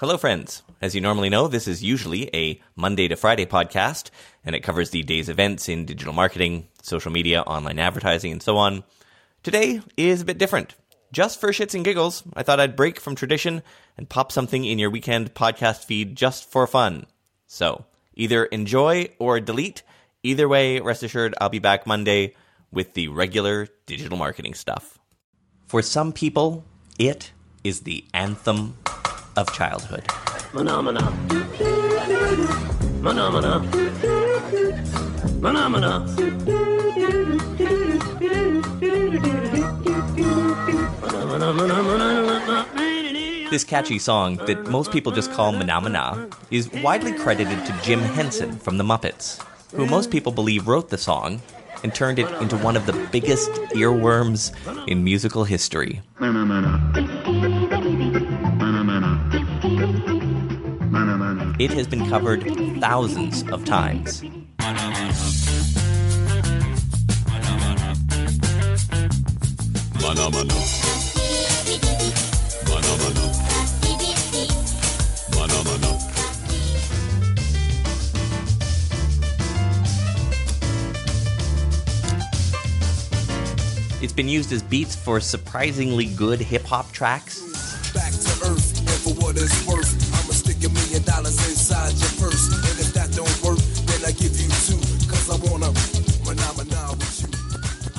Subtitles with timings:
[0.00, 0.62] Hello, friends.
[0.80, 4.10] As you normally know, this is usually a Monday to Friday podcast,
[4.44, 8.58] and it covers the day's events in digital marketing, social media, online advertising, and so
[8.58, 8.84] on.
[9.42, 10.76] Today is a bit different.
[11.10, 13.60] Just for shits and giggles, I thought I'd break from tradition
[13.96, 17.06] and pop something in your weekend podcast feed just for fun.
[17.48, 17.84] So,
[18.14, 19.82] either enjoy or delete.
[20.22, 22.36] Either way, rest assured I'll be back Monday
[22.70, 25.00] with the regular digital marketing stuff.
[25.66, 26.64] For some people,
[27.00, 27.32] it
[27.64, 28.76] is the anthem
[29.38, 30.04] of childhood.
[30.50, 31.00] Phenomena.
[33.02, 33.62] Phenomena.
[35.40, 36.04] Phenomena.
[43.50, 48.00] This catchy song that most people just call Mana Mana is widely credited to Jim
[48.00, 49.40] Henson from the Muppets,
[49.72, 51.40] who most people believe wrote the song
[51.84, 54.52] and turned it into one of the biggest earworms
[54.88, 56.02] in musical history.
[56.18, 57.67] Mana
[61.58, 62.44] It has been covered
[62.80, 64.22] thousands of times.
[84.00, 87.47] It's been used as beats for surprisingly good hip hop tracks.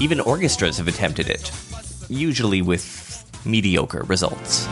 [0.02, 1.52] Even orchestras have attempted it,
[2.08, 4.66] usually with mediocre results.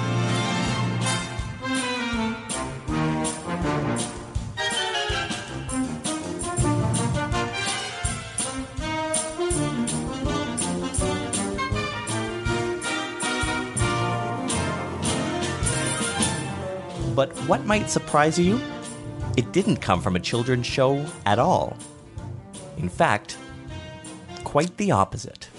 [17.13, 18.61] But what might surprise you?
[19.35, 21.75] It didn't come from a children's show at all.
[22.77, 23.37] In fact,
[24.57, 25.49] quite the opposite.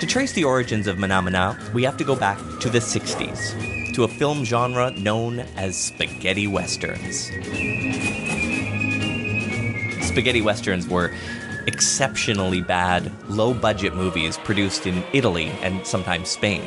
[0.00, 4.02] To trace the origins of Mana we have to go back to the 60s, to
[4.02, 7.26] a film genre known as spaghetti westerns.
[10.04, 11.14] Spaghetti westerns were
[11.68, 16.64] exceptionally bad, low budget movies produced in Italy and sometimes Spain.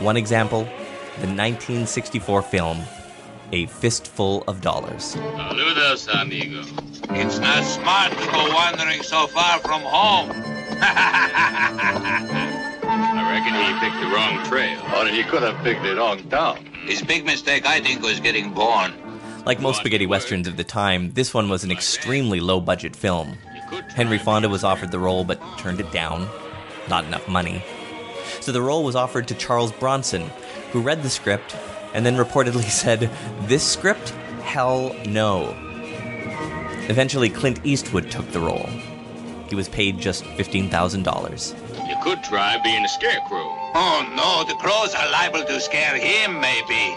[0.00, 0.62] One example
[1.16, 2.84] the 1964 film
[3.52, 5.14] A Fistful of Dollars.
[5.14, 6.62] Saludos, amigo.
[7.10, 10.30] It's not smart to go wandering so far from home.
[12.82, 14.80] I reckon he picked the wrong trail.
[14.96, 16.64] Or he could have picked the wrong town.
[16.86, 18.92] His big mistake, I think, was getting born.
[19.44, 23.38] Like most spaghetti westerns of the time, this one was an extremely low budget film.
[23.94, 26.28] Henry Fonda was offered the role but turned it down.
[26.88, 27.62] Not enough money.
[28.40, 30.30] So the role was offered to Charles Bronson,
[30.72, 31.54] who read the script
[31.94, 33.10] and then reportedly said,
[33.42, 34.10] This script?
[34.42, 35.54] Hell no.
[36.88, 38.68] Eventually, Clint Eastwood took the role.
[39.48, 41.88] He was paid just $15,000.
[41.88, 43.52] You could try being a scarecrow.
[43.74, 46.96] Oh, no, the crows are liable to scare him, maybe.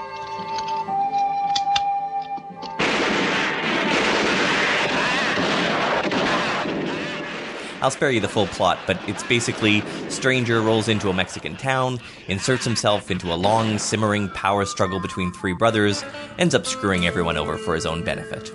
[7.81, 11.99] I'll spare you the full plot, but it's basically stranger rolls into a Mexican town,
[12.27, 16.03] inserts himself into a long, simmering power struggle between three brothers,
[16.37, 18.51] ends up screwing everyone over for his own benefit.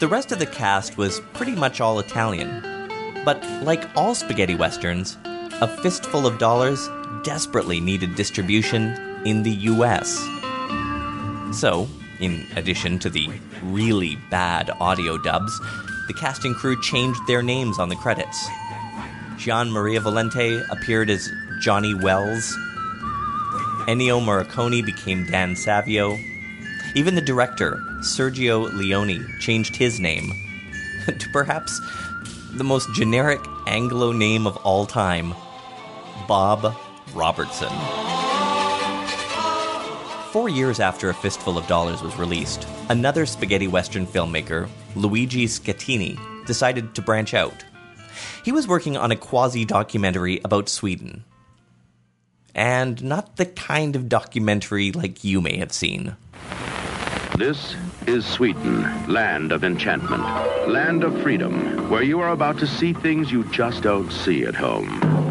[0.00, 2.62] The rest of the cast was pretty much all Italian.
[3.22, 6.88] But like all spaghetti westerns, A Fistful of Dollars
[7.22, 8.94] desperately needed distribution
[9.26, 10.18] in the US.
[11.52, 11.86] So,
[12.18, 13.28] in addition to the
[13.62, 15.60] really bad audio dubs,
[16.10, 18.48] the cast and crew changed their names on the credits.
[19.36, 22.52] Gian Maria Volonté appeared as Johnny Wels.
[23.86, 26.18] Ennio Morricone became Dan Savio.
[26.96, 30.32] Even the director, Sergio Leone, changed his name
[31.06, 31.80] to perhaps
[32.54, 35.32] the most generic Anglo name of all time
[36.26, 36.74] Bob
[37.14, 37.99] Robertson.
[40.30, 46.16] Four years after A Fistful of Dollars was released, another spaghetti western filmmaker, Luigi Scattini,
[46.46, 47.64] decided to branch out.
[48.44, 51.24] He was working on a quasi documentary about Sweden.
[52.54, 56.14] And not the kind of documentary like you may have seen.
[57.36, 57.74] This
[58.06, 60.22] is Sweden, land of enchantment,
[60.68, 64.54] land of freedom, where you are about to see things you just don't see at
[64.54, 65.29] home.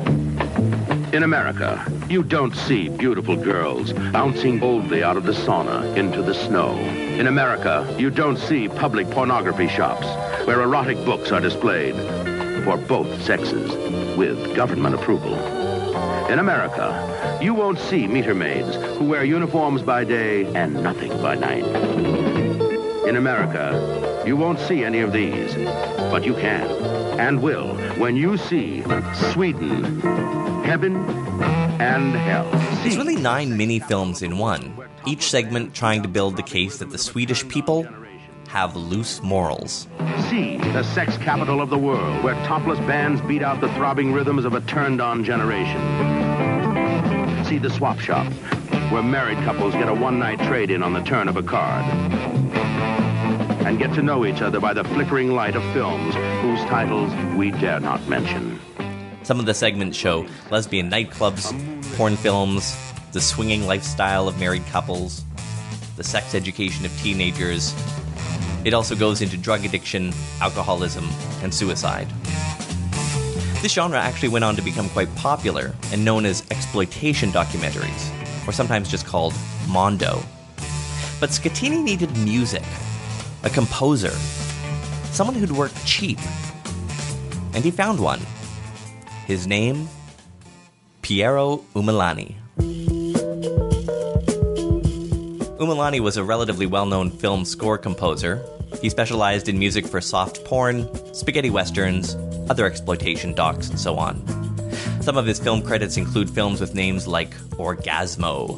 [1.12, 6.36] In America, you don't see beautiful girls bouncing boldly out of the sauna into the
[6.36, 6.78] snow.
[6.78, 10.06] In America, you don't see public pornography shops
[10.46, 11.96] where erotic books are displayed
[12.64, 13.72] for both sexes.
[14.16, 15.34] with government approval.
[16.30, 21.36] In America, you won't see meter maids who wear uniforms by day and nothing by
[21.36, 21.66] night.
[23.08, 25.56] In America, you won't see any of these,
[26.12, 26.70] but you can
[27.20, 28.84] and will when you see
[29.32, 30.02] Sweden,
[30.70, 30.98] Heaven
[31.82, 32.48] and Hell.
[32.86, 34.78] It's really nine mini films in one,
[35.08, 37.88] each segment trying to build the case that the Swedish people
[38.50, 39.88] have loose morals.
[40.30, 44.46] See the sex capital of the world, where topless bands beat out the throbbing rhythms
[44.46, 45.82] of a turned-on generation.
[47.46, 48.32] See the swap shop,
[48.92, 51.84] where married couples get a one-night trade-in on the turn of a card.
[53.66, 56.14] And get to know each other by the flickering light of films
[56.44, 58.49] whose titles we dare not mention.
[59.30, 61.54] Some of the segments show lesbian nightclubs,
[61.96, 62.76] porn films,
[63.12, 65.24] the swinging lifestyle of married couples,
[65.98, 67.76] the sex education of teenagers.
[68.66, 71.08] It also goes into drug addiction, alcoholism,
[71.44, 72.08] and suicide.
[73.62, 78.10] This genre actually went on to become quite popular and known as exploitation documentaries,
[78.48, 79.36] or sometimes just called
[79.68, 80.24] Mondo.
[81.20, 82.66] But Scattini needed music,
[83.44, 84.10] a composer,
[85.12, 86.18] someone who'd work cheap.
[87.54, 88.22] And he found one.
[89.30, 89.88] His name?
[91.04, 92.34] Piero Umiliani.
[95.60, 98.44] Umiliani was a relatively well known film score composer.
[98.82, 102.16] He specialized in music for soft porn, spaghetti westerns,
[102.50, 104.18] other exploitation docs, and so on.
[105.00, 108.58] Some of his film credits include films with names like Orgasmo,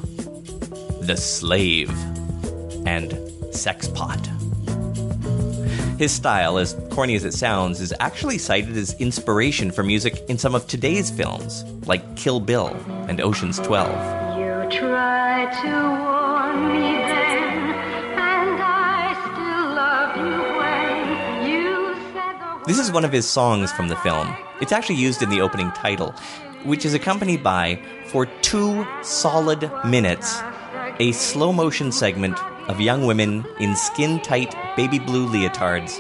[1.06, 1.92] The Slave,
[2.88, 3.12] and
[3.54, 4.31] Sex Pot.
[6.02, 10.40] His style, as corny as it sounds, is actually cited as inspiration for music in
[10.40, 12.76] some of today's films, like Kill Bill
[13.08, 13.88] and Ocean's 12.
[14.40, 15.70] You tried to
[16.02, 17.70] warn me then,
[18.18, 23.72] and I still love you when you said the This is one of his songs
[23.72, 24.36] from the film.
[24.60, 26.16] It's actually used in the opening title,
[26.64, 30.42] which is accompanied by, for two solid minutes,
[30.98, 32.40] a slow motion segment
[32.72, 36.00] of young women in skin tight baby blue leotards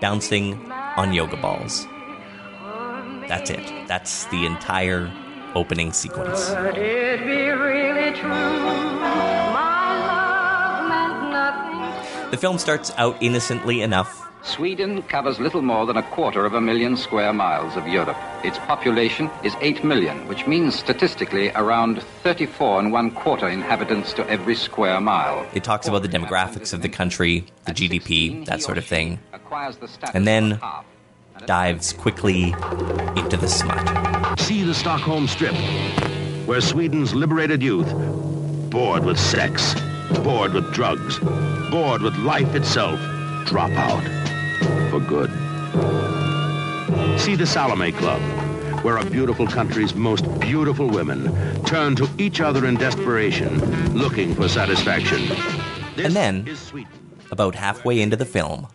[0.00, 1.86] bouncing on yoga balls.
[3.28, 3.72] That's it.
[3.86, 5.12] That's the entire
[5.54, 6.50] opening sequence.
[12.30, 14.28] The film starts out innocently enough.
[14.42, 18.18] Sweden covers little more than a quarter of a million square miles of Europe.
[18.44, 24.28] Its population is 8 million, which means statistically around 34 and one quarter inhabitants to
[24.28, 25.46] every square mile.
[25.54, 29.78] It talks about the demographics of the country, the GDP, that sort of thing, acquires
[29.78, 30.84] the status and then of a half.
[31.34, 32.54] And at dives quickly
[33.16, 34.38] into the smut.
[34.38, 35.54] See the Stockholm Strip,
[36.46, 37.90] where Sweden's liberated youth,
[38.70, 39.74] bored with sex,
[40.22, 41.18] bored with drugs,
[41.70, 42.98] bored with life itself,
[43.46, 44.02] drop out
[44.90, 45.30] for good.
[47.20, 48.20] See the Salome Club,
[48.84, 51.32] where a beautiful country's most beautiful women
[51.64, 53.58] turn to each other in desperation,
[53.94, 55.20] looking for satisfaction.
[55.96, 56.92] This And then- is Sweden.
[57.30, 58.66] About halfway into the film,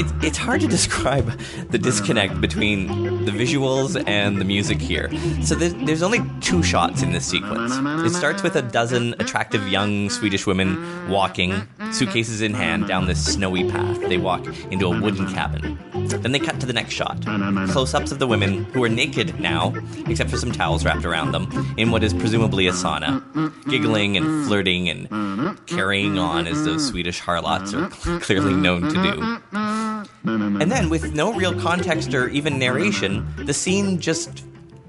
[0.00, 1.26] It, it's hard to describe
[1.68, 2.86] the disconnect between
[3.26, 5.10] the visuals and the music here.
[5.42, 7.72] So there's, there's only two shots in this sequence.
[8.06, 13.34] It starts with a dozen attractive young Swedish women walking, suitcases in hand, down this
[13.34, 14.00] snowy path.
[14.00, 15.78] They walk into a wooden cabin.
[15.92, 17.22] Then they cut to the next shot.
[17.68, 19.74] Close ups of the women, who are naked now,
[20.06, 23.22] except for some towels wrapped around them, in what is presumably a sauna,
[23.68, 27.90] giggling and flirting and carrying on as those Swedish harlots are
[28.20, 29.89] clearly known to do.
[30.24, 34.44] And then, with no real context or even narration, the scene just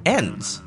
[0.05, 0.61] ends.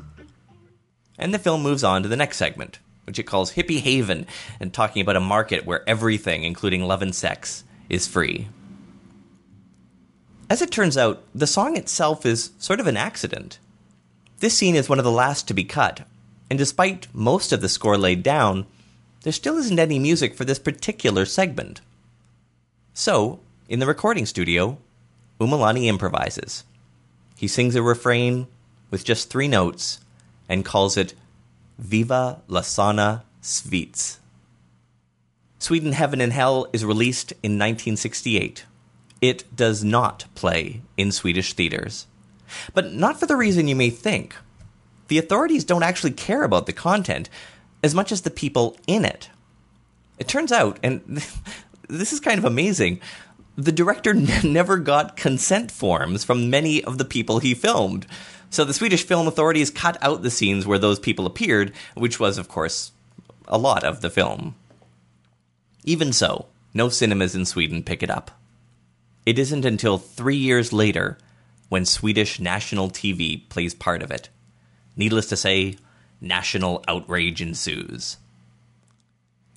[1.17, 4.25] And the film moves on to the next segment, which it calls Hippie Haven,
[4.59, 8.47] and talking about a market where everything, including love and sex, is free.
[10.49, 13.59] As it turns out, the song itself is sort of an accident.
[14.39, 16.07] This scene is one of the last to be cut,
[16.49, 18.65] and despite most of the score laid down,
[19.21, 21.81] there still isn't any music for this particular segment.
[22.93, 24.77] So, in the recording studio,
[25.39, 26.63] Umiliani improvises.
[27.35, 28.47] He sings a refrain
[28.91, 29.99] with just three notes
[30.47, 31.13] and calls it
[31.77, 34.17] Viva la Sana Svits.
[35.57, 38.65] Sweden Heaven and Hell is released in 1968.
[39.21, 42.05] It does not play in Swedish theaters.
[42.73, 44.35] But not for the reason you may think.
[45.07, 47.29] The authorities don't actually care about the content
[47.83, 49.29] as much as the people in it.
[50.19, 51.01] It turns out, and
[51.89, 53.01] this is kind of amazing,
[53.55, 58.05] the director n- never got consent forms from many of the people he filmed.
[58.49, 62.37] So the Swedish film authorities cut out the scenes where those people appeared, which was,
[62.37, 62.91] of course,
[63.47, 64.55] a lot of the film.
[65.83, 68.31] Even so, no cinemas in Sweden pick it up.
[69.25, 71.17] It isn't until three years later
[71.69, 74.29] when Swedish national TV plays part of it.
[74.95, 75.77] Needless to say,
[76.21, 78.17] national outrage ensues.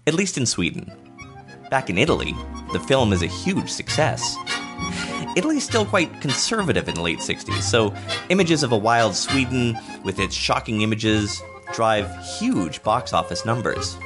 [0.06, 1.07] At least in Sweden.
[1.70, 2.34] Back in Italy,
[2.72, 4.36] the film is a huge success.
[5.36, 7.94] Italy's still quite conservative in the late 60s, so
[8.30, 11.42] images of a wild Sweden with its shocking images
[11.74, 13.98] drive huge box office numbers.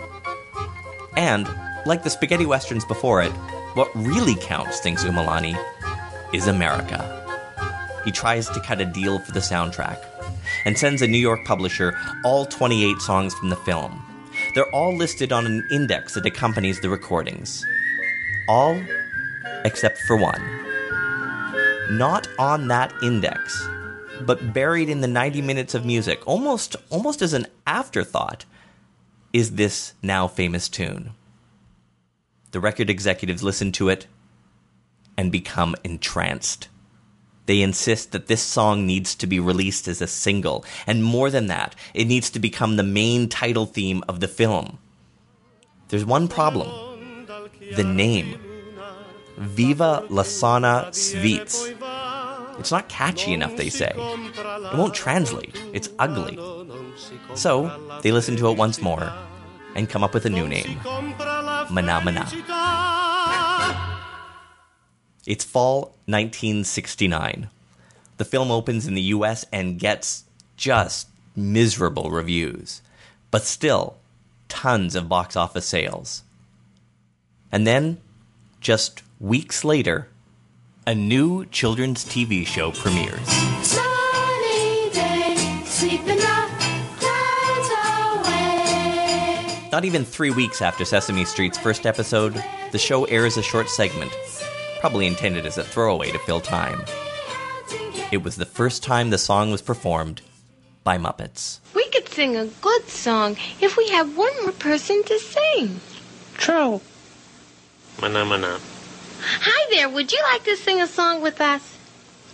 [1.16, 1.49] And,
[1.87, 3.33] like the spaghetti westerns before it,
[3.75, 5.57] what really counts, thinks Umiliani,
[6.35, 7.21] is America.
[8.04, 10.04] He tries to cut a deal for the soundtrack
[10.64, 14.04] and sends a New York publisher all 28 songs from the film.
[14.54, 17.64] They're all listed on an index that accompanies the recordings.
[18.49, 18.80] All
[19.64, 20.42] except for one.
[21.90, 23.66] Not on that index,
[24.21, 28.44] but buried in the 90 minutes of music, almost almost as an afterthought,
[29.32, 31.12] is this now famous tune.
[32.50, 34.06] The record executives listen to it
[35.16, 36.68] and become entranced.
[37.46, 41.46] They insist that this song needs to be released as a single, and more than
[41.49, 44.78] that, it needs to become the main title theme of the film.
[45.88, 46.70] There's one problem
[47.76, 48.38] the name
[49.37, 51.75] Viva La Sana Svits.
[52.58, 53.92] It's not catchy enough, they say.
[53.96, 56.38] It won't translate, it's ugly.
[57.34, 59.12] So, they listen to it once more
[59.75, 60.78] and come up with a new name
[61.70, 62.28] Mana Mana.
[65.26, 67.48] It's fall 1969.
[68.16, 70.24] The film opens in the US and gets
[70.56, 72.82] just miserable reviews,
[73.30, 73.96] but still
[74.48, 76.22] tons of box office sales.
[77.52, 77.98] And then,
[78.60, 80.08] just weeks later,
[80.86, 83.28] a new children's TV show premieres.
[84.92, 86.48] Day, sweeping the
[86.98, 87.68] clouds
[88.26, 89.68] away.
[89.70, 94.12] Not even three weeks after Sesame Street's first episode, the show airs a short segment,
[94.82, 96.84] probably intended as a throwaway to fill time.
[98.10, 100.22] It was the first time the song was performed
[100.82, 101.60] by Muppets.
[101.72, 105.80] We could sing a good song if we had one more person to sing.
[106.34, 106.80] True.
[108.00, 108.58] Mana mana.
[109.20, 111.78] Hi there, would you like to sing a song with us?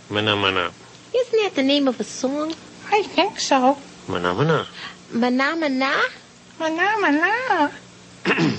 [0.09, 0.71] Mana mana.
[1.15, 2.55] Isn't that the name of a song?
[2.91, 3.77] I think so.
[4.07, 4.65] Mana mana.
[5.13, 6.01] Mana Mana?
[6.59, 7.71] Mana mana.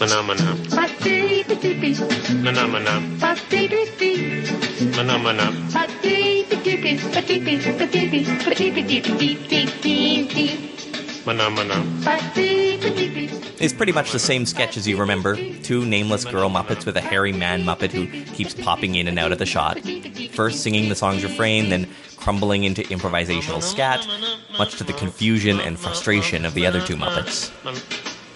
[0.00, 0.56] Mana mana.
[0.74, 1.94] Ba-dee-ba-dee-bee,
[2.42, 3.00] Mana mana.
[3.20, 5.52] ba-dee-dee-dee, Mana mana.
[5.72, 10.50] ba-dee-ba-dee-bee, ba-dee-bee, ba-dee-bee, ba-dee-ba-dee-dee-dee-dee-dee,
[11.26, 11.76] Mana mana.
[12.04, 13.30] ba-dee-ba-dee-bee.
[13.60, 17.00] It's pretty much the same sketch as you remember two nameless girl Muppets with a
[17.00, 19.80] hairy man Muppet who keeps popping in and out of the shot.
[20.32, 24.06] First singing the song's refrain, then crumbling into improvisational scat,
[24.58, 27.50] much to the confusion and frustration of the other two Muppets.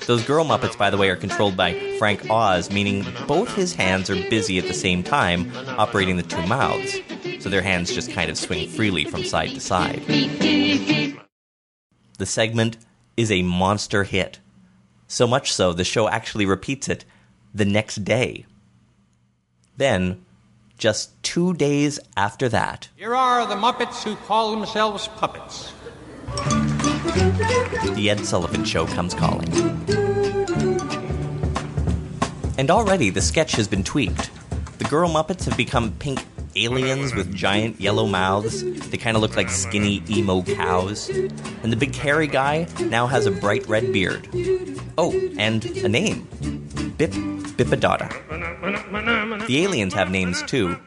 [0.06, 4.11] Those girl Muppets, by the way, are controlled by Frank Oz, meaning both his hands
[4.11, 6.99] are busy at the same time, operating the two mouths.
[7.40, 10.02] So their hands just kind of swing freely from side to side.
[12.18, 12.78] The segment
[13.16, 14.40] is a monster hit.
[15.06, 17.04] So much so, the show actually repeats it
[17.54, 18.47] the next day.
[19.76, 20.25] Then,
[20.78, 25.73] just two days after that, Here are the Muppets who call themselves puppets.
[27.14, 29.52] The Ed Sullivan Show comes calling.
[32.57, 34.31] And already the sketch has been tweaked.
[34.78, 36.25] The girl Muppets have become pink
[36.57, 38.64] aliens with giant yellow mouths.
[38.88, 41.11] They kind of look like skinny emo cows.
[41.11, 44.28] And the big hairy guy now has a bright red beard.
[44.97, 46.26] Oh, and a name
[46.97, 48.09] Bip Bippadotta.
[49.47, 50.78] The aliens have names too.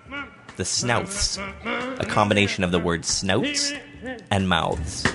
[0.58, 1.38] The Snowths,
[2.00, 3.74] a combination of the words snouts
[4.32, 5.06] and mouths.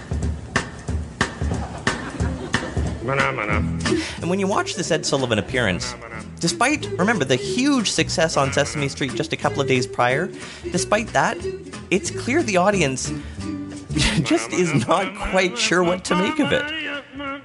[4.21, 5.95] And when you watch this Ed Sullivan appearance,
[6.39, 10.31] despite, remember, the huge success on Sesame Street just a couple of days prior,
[10.71, 11.39] despite that,
[11.91, 13.13] it's clear the audience
[14.23, 16.65] just is not quite sure what to make of it.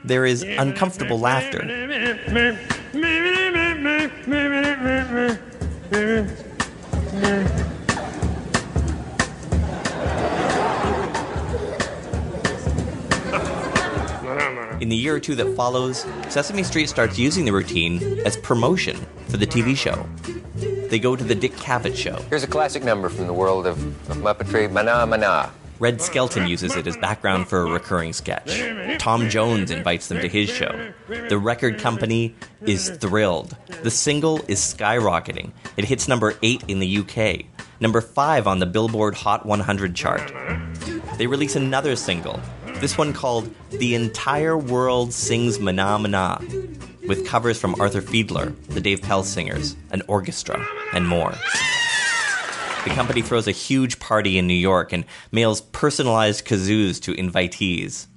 [0.04, 1.60] There is uncomfortable laughter.
[14.86, 18.96] In the year or two that follows, Sesame Street starts using the routine as promotion
[19.30, 20.08] for the TV show.
[20.92, 22.18] They go to the Dick Cavett show.
[22.30, 25.52] Here's a classic number from the world of, of Muppetry, Mana Mana.
[25.80, 28.62] Red Skelton uses it as background for a recurring sketch.
[29.00, 30.92] Tom Jones invites them to his show.
[31.08, 33.58] The record company is thrilled.
[33.82, 35.52] The single is skyrocketing.
[35.78, 37.48] It hits number 8 in the UK,
[37.80, 40.32] number 5 on the Billboard Hot 100 chart.
[41.18, 42.40] They release another single,
[42.80, 46.40] this one called The Entire World Sings Mana.
[47.08, 51.34] with covers from Arthur Fiedler, the Dave Pell Singers, an orchestra, and more.
[52.84, 58.08] The company throws a huge party in New York and mails personalized kazoos to invitees.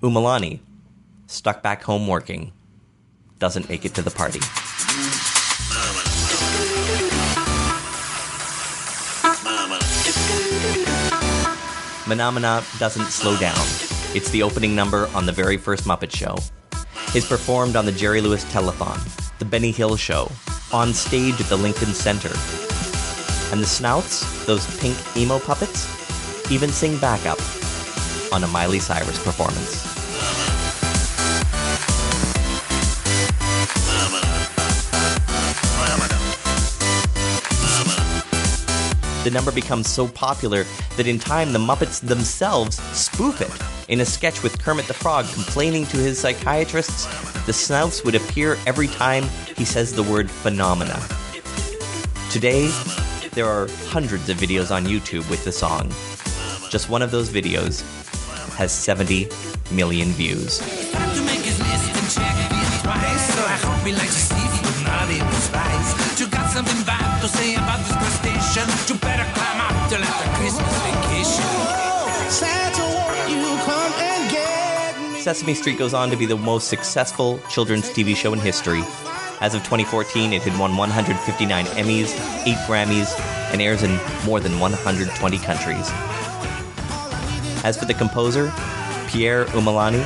[0.00, 0.60] Umiliani,
[1.26, 2.52] stuck back home working,
[3.38, 4.40] doesn't make it to the party.
[12.08, 13.58] Manamana doesn't slow down.
[14.16, 16.36] It's the opening number on the very first Muppet Show.
[17.14, 18.98] It's performed on the Jerry Lewis Telethon,
[19.38, 20.32] the Benny Hill Show,
[20.72, 22.30] on stage at the Lincoln Center.
[23.52, 25.86] And the Snouts, those pink emo puppets,
[26.50, 27.38] even sing backup
[28.32, 29.97] on a Miley Cyrus performance.
[39.24, 40.64] The number becomes so popular
[40.96, 43.50] that in time the Muppets themselves spoof it
[43.90, 47.06] in a sketch with Kermit the Frog complaining to his psychiatrists
[47.48, 49.24] the snouts would appear every time
[49.56, 51.00] he says the word phenomena.
[52.30, 52.70] Today,
[53.32, 55.88] there are hundreds of videos on YouTube with the song.
[56.68, 57.80] Just one of those videos
[58.56, 59.28] has 70
[59.72, 60.60] million views.
[75.28, 78.80] Sesame Street goes on to be the most successful children's TV show in history.
[79.42, 82.14] As of 2014, it had won 159 Emmys,
[82.46, 83.20] 8 Grammys,
[83.52, 85.86] and airs in more than 120 countries.
[87.62, 88.50] As for the composer,
[89.08, 90.02] Pierre Umiliani,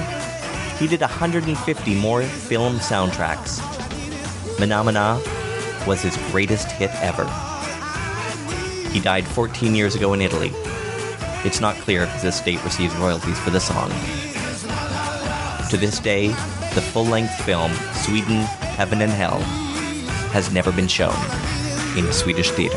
[0.77, 3.61] he did 150 more film soundtracks.
[4.59, 5.25] Manamana
[5.87, 7.27] was his greatest hit ever.
[8.91, 10.51] He died 14 years ago in Italy.
[11.45, 13.93] It's not clear if his state receives royalties for the song.
[15.73, 16.29] To this day,
[16.75, 18.43] the full length film, Sweden,
[18.77, 19.39] Heaven and Hell,
[20.31, 21.15] has never been shown
[21.97, 22.77] in a Swedish theater.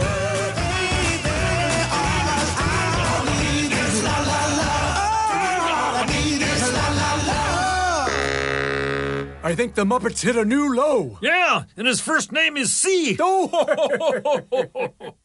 [9.43, 11.19] I think the Muppets hit a new low.
[11.21, 13.17] Yeah, and his first name is C.
[13.19, 15.15] Oh.